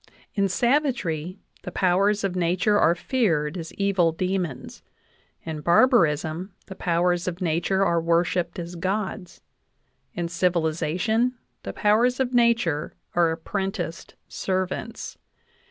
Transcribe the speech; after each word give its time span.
In 0.33 0.49
savagery, 0.49 1.37
the 1.61 1.71
powers 1.71 2.23
of 2.23 2.35
nature 2.35 2.79
are 2.79 2.95
feared 2.95 3.55
as 3.55 3.71
evil 3.75 4.11
demons; 4.11 4.81
in 5.43 5.61
barbarism, 5.61 6.53
the 6.65 6.73
powers 6.73 7.27
of 7.27 7.39
nature 7.39 7.85
are 7.85 8.01
worshiped 8.01 8.57
as 8.57 8.73
gods; 8.73 9.41
in 10.15 10.27
civilization, 10.27 11.35
the 11.61 11.71
powers 11.73 12.19
of 12.19 12.33
nature 12.33 12.95
are 13.13 13.29
apprenticed 13.29 14.15
servants. 14.27 15.19